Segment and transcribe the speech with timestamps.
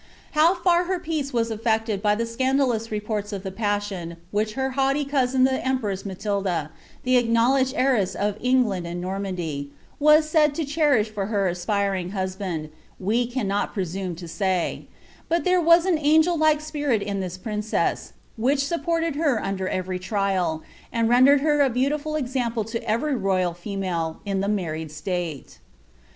[0.31, 5.05] How far faerptMC was affected by the scandalous repoits of the passion which Iter haughty
[5.05, 6.71] cousin the empress Matilda,
[7.03, 9.69] the acknowledged heiress of England «od Normandy,
[9.99, 14.87] was said lo cherish for her aspiring husband, we annoi presutne to say;
[15.29, 19.99] but there was an angel like spirit in this princess, wtiieii supported her under every
[19.99, 25.59] trial, and rendered her a beautiful example la every royal female in the marriod state.